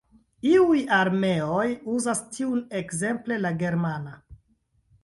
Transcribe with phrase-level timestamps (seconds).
[0.51, 1.67] Iuj armeoj
[1.99, 4.21] uzas tiun, ekzemple la Germana.